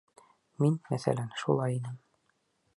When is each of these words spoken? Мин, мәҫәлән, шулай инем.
Мин, 0.63 0.79
мәҫәлән, 0.95 1.29
шулай 1.43 1.79
инем. 1.79 2.03